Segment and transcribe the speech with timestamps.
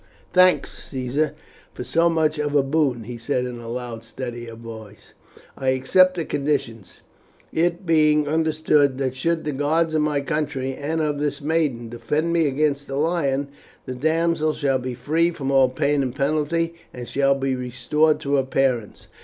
[0.33, 1.35] "Thanks, Caesar,
[1.75, 5.13] for so much of a boon," he said in a loud, steady voice;
[5.55, 7.01] "I accept the conditions,
[7.53, 12.33] it being understood that should the gods of my country, and of this maiden, defend
[12.33, 13.49] me against the lion,
[13.85, 18.37] the damsel shall be free from all pain and penalty, and shall be restored to
[18.37, 19.07] her parents."